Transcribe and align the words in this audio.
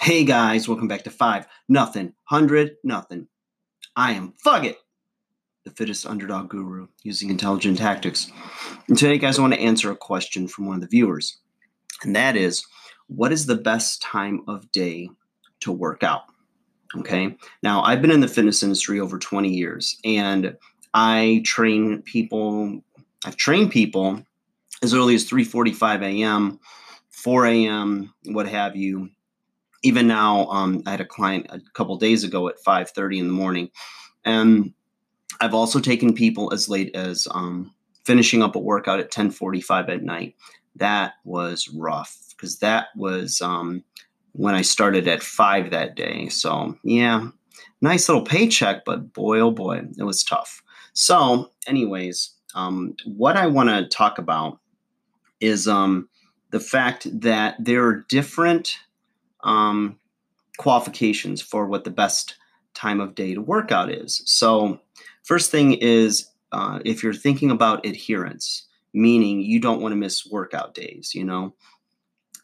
Hey 0.00 0.22
guys, 0.22 0.68
welcome 0.68 0.86
back 0.86 1.02
to 1.04 1.10
five 1.10 1.48
nothing 1.68 2.14
hundred 2.22 2.76
nothing. 2.84 3.26
I 3.96 4.12
am 4.12 4.32
Fuck 4.38 4.62
It, 4.62 4.78
the 5.64 5.72
fittest 5.72 6.06
underdog 6.06 6.48
guru 6.48 6.86
using 7.02 7.30
intelligent 7.30 7.78
tactics. 7.78 8.30
And 8.86 8.96
today, 8.96 9.18
guys, 9.18 9.38
I 9.38 9.42
want 9.42 9.54
to 9.54 9.60
answer 9.60 9.90
a 9.90 9.96
question 9.96 10.46
from 10.46 10.66
one 10.66 10.76
of 10.76 10.82
the 10.82 10.86
viewers, 10.86 11.38
and 12.04 12.14
that 12.14 12.36
is, 12.36 12.64
what 13.08 13.32
is 13.32 13.46
the 13.46 13.56
best 13.56 14.00
time 14.00 14.42
of 14.46 14.70
day 14.70 15.10
to 15.60 15.72
work 15.72 16.04
out? 16.04 16.22
Okay. 16.96 17.36
Now, 17.64 17.82
I've 17.82 18.00
been 18.00 18.12
in 18.12 18.20
the 18.20 18.28
fitness 18.28 18.62
industry 18.62 19.00
over 19.00 19.18
20 19.18 19.48
years, 19.48 19.98
and 20.04 20.56
I 20.94 21.42
train 21.44 22.02
people. 22.02 22.82
I've 23.26 23.36
trained 23.36 23.72
people 23.72 24.22
as 24.80 24.94
early 24.94 25.16
as 25.16 25.28
3:45 25.28 26.02
a.m., 26.02 26.60
4 27.10 27.46
a.m., 27.46 28.14
what 28.26 28.46
have 28.48 28.76
you 28.76 29.10
even 29.82 30.06
now 30.06 30.46
um, 30.46 30.82
i 30.86 30.90
had 30.90 31.00
a 31.00 31.06
client 31.06 31.46
a 31.50 31.60
couple 31.74 31.96
days 31.96 32.24
ago 32.24 32.48
at 32.48 32.56
5.30 32.66 33.18
in 33.18 33.26
the 33.26 33.32
morning 33.32 33.70
and 34.24 34.72
i've 35.40 35.54
also 35.54 35.80
taken 35.80 36.14
people 36.14 36.52
as 36.52 36.68
late 36.68 36.94
as 36.94 37.26
um, 37.30 37.72
finishing 38.08 38.42
up 38.42 38.56
a 38.56 38.58
workout 38.58 39.00
at 39.00 39.12
10.45 39.12 39.90
at 39.90 40.02
night. 40.02 40.34
That 40.76 41.12
was 41.24 41.68
rough 41.68 42.16
because 42.30 42.58
that 42.60 42.86
was 42.96 43.42
um, 43.42 43.84
when 44.32 44.54
i 44.54 44.62
started 44.62 45.06
at 45.06 45.22
5 45.22 45.70
that 45.72 45.94
day. 45.94 46.30
So 46.30 46.74
yeah 46.82 47.28
nice 47.82 48.08
little 48.08 48.24
paycheck 48.24 48.86
but 48.86 49.12
boy 49.12 49.40
oh 49.40 49.50
boy 49.50 49.82
it 49.98 50.04
was 50.04 50.24
tough. 50.24 50.62
So 50.94 51.50
anyways 51.66 52.30
um, 52.54 52.96
what 53.04 53.36
i 53.36 53.46
want 53.46 53.68
to 53.68 53.86
talk 53.94 54.18
about 54.18 54.58
is 55.40 55.68
um, 55.68 56.08
the 56.50 56.60
fact 56.60 57.06
that 57.20 57.56
there 57.58 57.84
are 57.84 58.06
different 58.08 58.78
um, 59.40 59.98
qualifications 60.58 61.40
for 61.40 61.66
what 61.66 61.84
the 61.84 61.90
best 61.90 62.36
time 62.74 63.00
of 63.00 63.14
day 63.14 63.34
to 63.34 63.40
work 63.40 63.72
out 63.72 63.90
is. 63.90 64.22
So, 64.26 64.80
first 65.22 65.50
thing 65.50 65.74
is 65.74 66.30
uh, 66.52 66.80
if 66.84 67.02
you're 67.02 67.14
thinking 67.14 67.50
about 67.50 67.86
adherence, 67.86 68.66
meaning 68.92 69.40
you 69.40 69.60
don't 69.60 69.80
want 69.80 69.92
to 69.92 69.96
miss 69.96 70.26
workout 70.26 70.74
days, 70.74 71.14
you 71.14 71.24
know, 71.24 71.54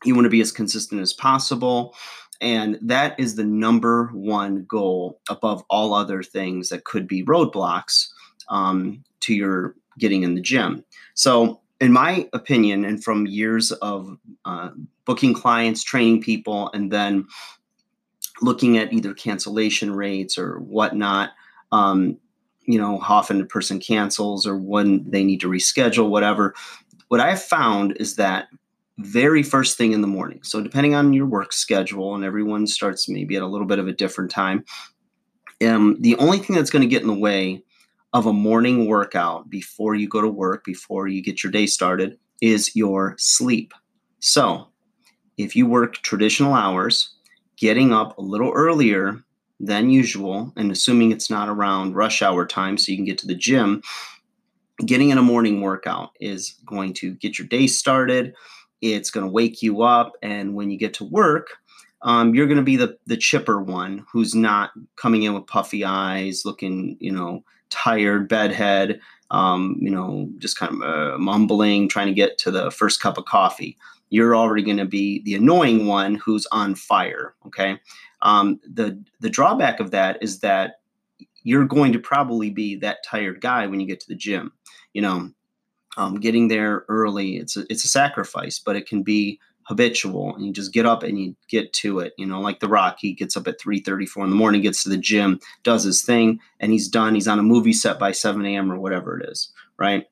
you 0.05 0.15
want 0.15 0.27
to 0.27 0.31
be 0.31 0.41
as 0.41 0.53
consistent 0.53 1.01
as 1.01 1.13
possible. 1.13 1.95
And 2.41 2.79
that 2.83 3.19
is 3.19 3.37
the 3.37 3.45
number 3.45 4.09
one 4.09 4.65
goal 4.65 5.21
above 5.31 5.65
all 5.71 5.95
other 5.95 6.23
things 6.23 6.69
that 6.69 6.85
could 6.85 7.07
be 7.07 7.25
roadblocks 7.25 8.09
um, 8.49 9.03
to 9.21 9.35
your 9.35 9.77
getting 9.99 10.25
in 10.25 10.35
the 10.35 10.41
gym. 10.41 10.85
So, 11.15 11.61
in 11.81 11.93
my 11.93 12.29
opinion, 12.33 12.85
and 12.85 13.03
from 13.03 13.27
years 13.27 13.73
of 13.73 14.17
uh, 14.45 14.71
booking 15.05 15.35
clients, 15.35 15.83
training 15.83 16.23
people, 16.23 16.71
and 16.73 16.91
then 16.91 17.27
looking 18.41 18.79
at 18.79 18.93
either 18.93 19.15
cancellation 19.15 19.95
rates 19.95 20.39
or 20.39 20.59
whatnot, 20.61 21.31
um, 21.73 22.17
you 22.67 22.79
know, 22.79 22.99
how 22.99 23.17
often 23.17 23.41
a 23.41 23.47
person 23.47 23.79
cancels 23.79 24.47
or 24.47 24.57
when 24.57 25.09
they 25.09 25.25
need 25.25 25.41
to 25.41 25.49
reschedule, 25.49 26.09
whatever. 26.09 26.55
What 27.09 27.21
I 27.21 27.31
have 27.31 27.43
found 27.43 27.97
is 27.99 28.17
that 28.17 28.49
very 28.99 29.43
first 29.43 29.77
thing 29.77 29.93
in 29.93 30.01
the 30.01 30.07
morning. 30.07 30.41
So, 30.43 30.63
depending 30.63 30.95
on 30.95 31.13
your 31.13 31.27
work 31.27 31.53
schedule, 31.53 32.15
and 32.15 32.25
everyone 32.25 32.67
starts 32.67 33.09
maybe 33.09 33.37
at 33.37 33.43
a 33.43 33.47
little 33.47 33.67
bit 33.67 33.79
of 33.79 33.89
a 33.89 33.93
different 33.93 34.31
time, 34.31 34.65
um, 35.67 35.97
the 36.01 36.17
only 36.17 36.39
thing 36.39 36.55
that's 36.55 36.71
going 36.71 36.83
to 36.83 36.89
get 36.89 37.03
in 37.03 37.09
the 37.09 37.15
way 37.15 37.64
of 38.15 38.27
a 38.27 38.33
morning 38.33 38.87
workout 38.87 39.51
before 39.51 39.97
you 39.97 40.09
go 40.09 40.21
to 40.21 40.29
work, 40.29 40.65
before 40.65 41.09
you 41.09 41.21
get 41.21 41.43
your 41.43 41.51
day 41.51 41.67
started, 41.67 42.17
is 42.41 42.75
your 42.77 43.17
sleep. 43.19 43.75
So, 44.21 44.69
if 45.37 45.57
you 45.57 45.67
work 45.67 45.95
traditional 45.95 46.55
hours, 46.55 47.13
getting 47.57 47.93
up 47.93 48.17
a 48.17 48.23
little 48.23 48.53
earlier 48.53 49.21
than 49.59 49.91
usual, 49.91 50.53
and 50.57 50.71
assuming 50.71 51.11
it's 51.11 51.29
not 51.29 51.49
around 51.49 51.97
rush 51.97 52.23
hour 52.23 52.47
time 52.47 52.79
so 52.79 52.93
you 52.93 52.99
can 52.99 53.05
get 53.05 53.19
to 53.19 53.27
the 53.27 53.35
gym, 53.35 53.83
getting 54.87 55.11
in 55.11 55.19
a 55.19 55.23
morning 55.23 55.61
workout 55.61 56.11
is 56.21 56.55
going 56.65 56.93
to 56.95 57.15
get 57.15 57.37
your 57.37 57.49
day 57.49 57.67
started. 57.67 58.33
It's 58.81 59.11
going 59.11 59.27
to 59.27 59.33
wake 59.33 59.61
you 59.61 59.83
up. 59.83 60.13
And 60.23 60.55
when 60.55 60.71
you 60.71 60.79
get 60.79 60.95
to 60.95 61.05
work, 61.05 61.49
um, 62.03 62.35
you're 62.35 62.47
going 62.47 62.59
to 62.59 62.63
be 62.63 62.77
the, 62.77 62.97
the 63.07 63.17
chipper 63.17 63.61
one 63.61 64.05
who's 64.13 64.35
not 64.35 64.71
coming 64.97 65.23
in 65.25 65.35
with 65.35 65.47
puffy 65.47 65.85
eyes, 65.85 66.43
looking, 66.45 66.97
you 67.01 67.11
know, 67.11 67.43
tired 67.75 68.29
bedhead, 68.29 69.01
um, 69.33 69.77
you 69.81 69.91
know, 69.91 70.31
just 70.39 70.57
kind 70.57 70.73
of 70.73 70.83
uh, 70.83 71.19
mumbling, 71.19 71.89
trying 71.89 72.07
to 72.07 72.15
get 72.15 72.39
to 72.39 72.53
the 72.53 72.71
first 72.71 73.01
cup 73.01 73.19
of 73.19 73.25
coffee. 73.25 73.77
You're 74.11 74.37
already 74.37 74.63
going 74.63 74.77
to 74.77 74.85
be 74.85 75.23
the 75.25 75.35
annoying 75.35 75.87
one 75.87 76.15
who's 76.15 76.47
on 76.53 76.77
fire. 76.77 77.35
Okay. 77.47 77.81
Um, 78.23 78.61
the 78.63 79.03
the 79.21 79.29
drawback 79.29 79.81
of 79.81 79.91
that 79.91 80.23
is 80.23 80.39
that 80.41 80.81
you're 81.43 81.67
going 81.67 81.93
to 81.93 81.99
probably 81.99 82.49
be 82.49 82.77
that 82.77 83.05
tired 83.05 83.41
guy 83.41 83.67
when 83.67 83.81
you 83.81 83.87
get 83.87 84.01
to 84.01 84.09
the 84.09 84.15
gym. 84.15 84.53
You 84.93 85.03
know, 85.03 85.31
um, 85.97 86.21
getting 86.21 86.47
there 86.47 86.85
early 86.89 87.37
it's 87.37 87.57
a, 87.57 87.65
it's 87.69 87.85
a 87.85 87.89
sacrifice, 87.89 88.61
but 88.61 88.77
it 88.77 88.87
can 88.87 89.03
be 89.03 89.41
habitual 89.67 90.35
and 90.35 90.45
you 90.47 90.53
just 90.53 90.73
get 90.73 90.87
up 90.87 91.03
and 91.03 91.19
you 91.19 91.35
get 91.49 91.73
to 91.73 91.99
it 91.99 92.13
you 92.19 92.27
know 92.27 92.41
like 92.41 92.61
the 92.61 92.69
rock 92.69 92.97
he 92.99 93.13
gets 93.13 93.37
up 93.37 93.49
at 93.49 93.61
3.34 93.61 94.25
in 94.25 94.31
the 94.31 94.37
morning 94.37 94.61
gets 94.61 94.83
to 94.83 94.89
the 94.89 94.97
gym 94.97 95.41
does 95.63 95.85
his 95.85 96.03
thing 96.03 96.39
and 96.61 96.73
he's 96.73 96.89
done 96.89 97.15
he's 97.15 97.29
on 97.29 97.39
a 97.39 97.43
movie 97.43 97.73
set 97.73 97.99
by 97.99 98.13
7 98.13 98.45
a.m 98.45 98.71
or 98.71 98.79
whatever 98.79 99.19
it 99.19 99.29
is 99.29 99.53
right? 99.79 100.07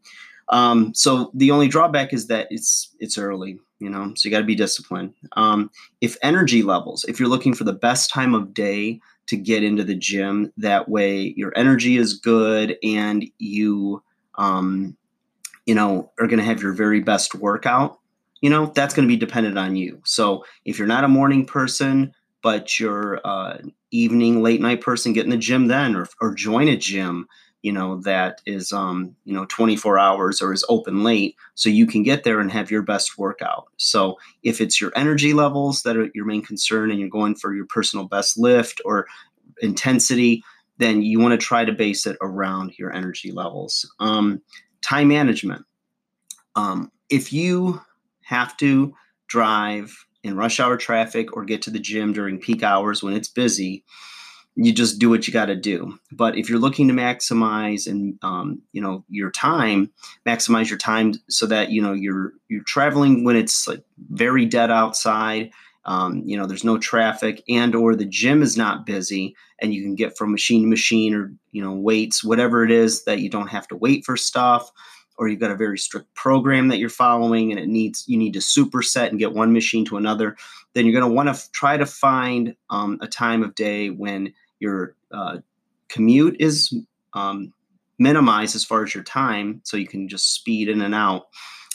Um, 0.48 0.92
so 0.94 1.30
the 1.34 1.50
only 1.50 1.68
drawback 1.68 2.12
is 2.12 2.26
that 2.26 2.48
it's 2.50 2.94
it's 2.98 3.16
early 3.16 3.58
you 3.78 3.88
know 3.88 4.12
so 4.14 4.28
you 4.28 4.30
got 4.30 4.40
to 4.40 4.44
be 4.44 4.54
disciplined. 4.54 5.14
Um, 5.32 5.70
if 6.00 6.16
energy 6.22 6.62
levels 6.62 7.04
if 7.08 7.18
you're 7.18 7.28
looking 7.28 7.54
for 7.54 7.64
the 7.64 7.72
best 7.72 8.10
time 8.10 8.34
of 8.34 8.52
day 8.52 9.00
to 9.28 9.36
get 9.36 9.62
into 9.62 9.84
the 9.84 9.94
gym 9.94 10.52
that 10.56 10.88
way 10.88 11.32
your 11.36 11.52
energy 11.56 11.96
is 11.96 12.14
good 12.14 12.76
and 12.82 13.24
you 13.38 14.02
um, 14.36 14.96
you 15.64 15.74
know 15.74 16.10
are 16.18 16.26
going 16.26 16.40
to 16.40 16.44
have 16.44 16.60
your 16.60 16.72
very 16.72 17.00
best 17.00 17.34
workout 17.34 17.98
you 18.42 18.50
know, 18.50 18.66
that's 18.66 18.92
going 18.92 19.08
to 19.08 19.12
be 19.12 19.16
dependent 19.16 19.56
on 19.56 19.76
you. 19.76 20.02
So 20.04 20.44
if 20.66 20.76
you're 20.76 20.88
not 20.88 21.04
a 21.04 21.08
morning 21.08 21.46
person, 21.46 22.12
but 22.42 22.78
you're 22.78 23.20
uh, 23.24 23.58
evening, 23.92 24.42
late 24.42 24.60
night 24.60 24.80
person, 24.80 25.12
get 25.12 25.24
in 25.24 25.30
the 25.30 25.36
gym 25.36 25.68
then 25.68 25.94
or, 25.94 26.08
or 26.20 26.34
join 26.34 26.66
a 26.68 26.76
gym, 26.76 27.28
you 27.62 27.70
know, 27.72 28.00
that 28.00 28.42
is, 28.44 28.72
um, 28.72 29.14
you 29.24 29.32
know, 29.32 29.44
24 29.44 29.96
hours 29.96 30.42
or 30.42 30.52
is 30.52 30.64
open 30.68 31.04
late 31.04 31.36
so 31.54 31.70
you 31.70 31.86
can 31.86 32.02
get 32.02 32.24
there 32.24 32.40
and 32.40 32.50
have 32.50 32.72
your 32.72 32.82
best 32.82 33.16
workout. 33.16 33.68
So 33.76 34.18
if 34.42 34.60
it's 34.60 34.80
your 34.80 34.90
energy 34.96 35.32
levels 35.32 35.82
that 35.84 35.96
are 35.96 36.10
your 36.12 36.24
main 36.24 36.42
concern 36.42 36.90
and 36.90 36.98
you're 36.98 37.08
going 37.08 37.36
for 37.36 37.54
your 37.54 37.66
personal 37.66 38.06
best 38.06 38.36
lift 38.36 38.80
or 38.84 39.06
intensity, 39.60 40.42
then 40.78 41.02
you 41.02 41.20
want 41.20 41.38
to 41.40 41.46
try 41.46 41.64
to 41.64 41.72
base 41.72 42.06
it 42.06 42.16
around 42.20 42.76
your 42.76 42.92
energy 42.92 43.30
levels. 43.30 43.88
Um, 44.00 44.42
time 44.80 45.06
management. 45.06 45.64
Um, 46.56 46.90
if 47.08 47.32
you 47.32 47.80
have 48.24 48.56
to 48.58 48.94
drive 49.28 49.94
in 50.22 50.36
rush 50.36 50.60
hour 50.60 50.76
traffic 50.76 51.36
or 51.36 51.44
get 51.44 51.62
to 51.62 51.70
the 51.70 51.78
gym 51.78 52.12
during 52.12 52.38
peak 52.38 52.62
hours 52.62 53.02
when 53.02 53.14
it's 53.14 53.28
busy, 53.28 53.84
you 54.54 54.72
just 54.72 54.98
do 54.98 55.08
what 55.08 55.26
you 55.26 55.32
got 55.32 55.46
to 55.46 55.56
do. 55.56 55.98
But 56.10 56.36
if 56.36 56.48
you're 56.48 56.58
looking 56.58 56.88
to 56.88 56.94
maximize 56.94 57.86
and 57.86 58.18
um, 58.22 58.62
you 58.72 58.80
know 58.80 59.04
your 59.08 59.30
time, 59.30 59.90
maximize 60.26 60.68
your 60.68 60.78
time 60.78 61.14
so 61.28 61.46
that 61.46 61.70
you 61.70 61.82
know 61.82 61.92
you're 61.92 62.32
you're 62.48 62.64
traveling 62.64 63.24
when 63.24 63.36
it's 63.36 63.66
like 63.66 63.82
very 64.10 64.46
dead 64.46 64.70
outside. 64.70 65.50
Um, 65.84 66.22
you 66.24 66.36
know, 66.36 66.46
there's 66.46 66.62
no 66.62 66.78
traffic, 66.78 67.42
and 67.48 67.74
or 67.74 67.96
the 67.96 68.04
gym 68.04 68.40
is 68.42 68.56
not 68.56 68.86
busy, 68.86 69.34
and 69.60 69.74
you 69.74 69.82
can 69.82 69.96
get 69.96 70.16
from 70.16 70.30
machine 70.30 70.62
to 70.62 70.68
machine, 70.68 71.12
or 71.14 71.32
you 71.50 71.62
know, 71.62 71.72
weights, 71.72 72.22
whatever 72.22 72.62
it 72.62 72.70
is 72.70 73.04
that 73.04 73.18
you 73.18 73.28
don't 73.28 73.48
have 73.48 73.66
to 73.68 73.76
wait 73.76 74.04
for 74.04 74.16
stuff 74.16 74.70
or 75.22 75.28
you've 75.28 75.40
got 75.40 75.52
a 75.52 75.56
very 75.56 75.78
strict 75.78 76.12
program 76.14 76.66
that 76.66 76.78
you're 76.78 76.88
following 76.88 77.52
and 77.52 77.60
it 77.60 77.68
needs 77.68 78.04
you 78.08 78.18
need 78.18 78.32
to 78.32 78.40
superset 78.40 79.08
and 79.08 79.20
get 79.20 79.32
one 79.32 79.52
machine 79.52 79.84
to 79.84 79.96
another 79.96 80.36
then 80.74 80.84
you're 80.84 80.98
going 80.98 81.08
to 81.08 81.14
want 81.14 81.28
to 81.28 81.32
f- 81.32 81.50
try 81.52 81.76
to 81.76 81.86
find 81.86 82.56
um, 82.70 82.98
a 83.00 83.06
time 83.06 83.42
of 83.42 83.54
day 83.54 83.90
when 83.90 84.32
your 84.58 84.94
uh, 85.12 85.38
commute 85.88 86.36
is 86.40 86.74
um, 87.14 87.52
minimized 87.98 88.56
as 88.56 88.64
far 88.64 88.82
as 88.82 88.94
your 88.94 89.04
time 89.04 89.60
so 89.64 89.76
you 89.76 89.86
can 89.86 90.08
just 90.08 90.34
speed 90.34 90.68
in 90.68 90.80
and 90.80 90.94
out. 90.94 91.28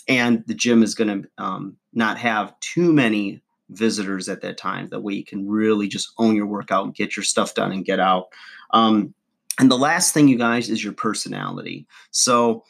And 0.07 0.43
the 0.47 0.53
gym 0.53 0.83
is 0.83 0.95
going 0.95 1.23
to 1.23 1.29
um, 1.37 1.77
not 1.93 2.17
have 2.17 2.57
too 2.59 2.91
many 2.93 3.41
visitors 3.69 4.29
at 4.29 4.41
that 4.41 4.57
time. 4.57 4.87
That 4.89 5.01
way 5.01 5.13
you 5.13 5.25
can 5.25 5.47
really 5.47 5.87
just 5.87 6.11
own 6.17 6.35
your 6.35 6.47
workout 6.47 6.95
get 6.95 7.15
your 7.15 7.23
stuff 7.23 7.53
done 7.53 7.71
and 7.71 7.85
get 7.85 7.99
out. 7.99 8.27
Um, 8.71 9.13
and 9.59 9.69
the 9.69 9.77
last 9.77 10.13
thing 10.13 10.27
you 10.27 10.37
guys 10.37 10.69
is 10.69 10.83
your 10.83 10.93
personality. 10.93 11.85
So 12.11 12.63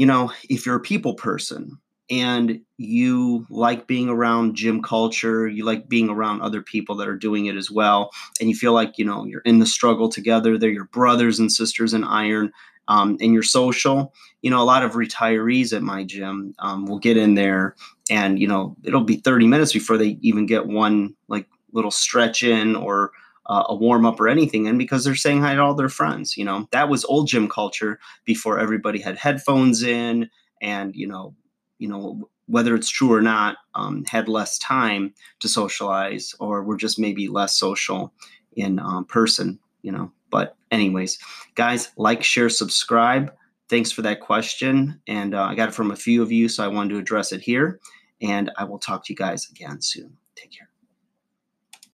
you 0.00 0.06
know, 0.06 0.32
if 0.48 0.64
you're 0.64 0.76
a 0.76 0.80
people 0.80 1.12
person 1.12 1.78
and 2.08 2.58
you 2.78 3.46
like 3.50 3.86
being 3.86 4.08
around 4.08 4.54
gym 4.54 4.80
culture, 4.80 5.46
you 5.46 5.62
like 5.66 5.90
being 5.90 6.08
around 6.08 6.40
other 6.40 6.62
people 6.62 6.94
that 6.96 7.06
are 7.06 7.18
doing 7.18 7.44
it 7.44 7.54
as 7.54 7.70
well, 7.70 8.10
and 8.40 8.48
you 8.48 8.56
feel 8.56 8.72
like, 8.72 8.96
you 8.96 9.04
know, 9.04 9.26
you're 9.26 9.42
in 9.42 9.58
the 9.58 9.66
struggle 9.66 10.08
together, 10.08 10.56
they're 10.56 10.70
your 10.70 10.86
brothers 10.86 11.38
and 11.38 11.52
sisters 11.52 11.92
in 11.92 12.02
iron, 12.02 12.50
um, 12.88 13.18
and 13.20 13.34
you're 13.34 13.42
social, 13.42 14.14
you 14.40 14.50
know, 14.50 14.62
a 14.62 14.64
lot 14.64 14.82
of 14.82 14.92
retirees 14.92 15.76
at 15.76 15.82
my 15.82 16.02
gym 16.02 16.54
um, 16.60 16.86
will 16.86 16.98
get 16.98 17.18
in 17.18 17.34
there 17.34 17.76
and, 18.08 18.38
you 18.38 18.48
know, 18.48 18.74
it'll 18.84 19.04
be 19.04 19.16
30 19.16 19.46
minutes 19.48 19.74
before 19.74 19.98
they 19.98 20.16
even 20.22 20.46
get 20.46 20.64
one 20.64 21.14
like 21.28 21.46
little 21.72 21.90
stretch 21.90 22.42
in 22.42 22.74
or 22.74 23.12
uh, 23.50 23.64
a 23.68 23.74
warm 23.74 24.06
up 24.06 24.20
or 24.20 24.28
anything 24.28 24.66
in 24.66 24.78
because 24.78 25.04
they're 25.04 25.16
saying 25.16 25.42
hi 25.42 25.56
to 25.56 25.60
all 25.60 25.74
their 25.74 25.88
friends. 25.88 26.36
You 26.36 26.44
know, 26.44 26.68
that 26.70 26.88
was 26.88 27.04
old 27.04 27.26
gym 27.26 27.48
culture 27.48 27.98
before 28.24 28.60
everybody 28.60 29.00
had 29.00 29.18
headphones 29.18 29.82
in 29.82 30.30
and, 30.62 30.94
you 30.94 31.08
know, 31.08 31.34
you 31.78 31.88
know, 31.88 32.30
whether 32.46 32.76
it's 32.76 32.88
true 32.88 33.12
or 33.12 33.20
not, 33.20 33.56
um, 33.74 34.04
had 34.04 34.28
less 34.28 34.56
time 34.58 35.12
to 35.40 35.48
socialize 35.48 36.32
or 36.38 36.62
were 36.62 36.76
just 36.76 36.98
maybe 36.98 37.26
less 37.26 37.58
social 37.58 38.12
in 38.52 38.78
um, 38.78 39.04
person, 39.04 39.58
you 39.82 39.90
know. 39.90 40.12
But, 40.30 40.56
anyways, 40.70 41.18
guys, 41.56 41.90
like, 41.96 42.22
share, 42.22 42.48
subscribe. 42.48 43.34
Thanks 43.68 43.90
for 43.90 44.02
that 44.02 44.20
question. 44.20 45.00
And 45.08 45.34
uh, 45.34 45.42
I 45.42 45.56
got 45.56 45.70
it 45.70 45.74
from 45.74 45.90
a 45.90 45.96
few 45.96 46.22
of 46.22 46.30
you, 46.30 46.48
so 46.48 46.64
I 46.64 46.68
wanted 46.68 46.90
to 46.90 46.98
address 46.98 47.32
it 47.32 47.40
here. 47.40 47.80
And 48.22 48.50
I 48.56 48.64
will 48.64 48.78
talk 48.78 49.04
to 49.06 49.12
you 49.12 49.16
guys 49.16 49.48
again 49.50 49.80
soon. 49.80 50.16
Take 50.36 50.52
care. 50.52 50.69